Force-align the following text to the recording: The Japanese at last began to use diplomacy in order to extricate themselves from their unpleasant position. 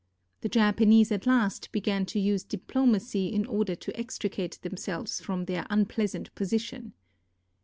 The 0.39 0.49
Japanese 0.49 1.11
at 1.11 1.27
last 1.27 1.71
began 1.71 2.07
to 2.07 2.19
use 2.19 2.43
diplomacy 2.43 3.27
in 3.27 3.45
order 3.45 3.75
to 3.75 3.95
extricate 3.95 4.57
themselves 4.63 5.19
from 5.21 5.45
their 5.45 5.67
unpleasant 5.69 6.33
position. 6.33 6.93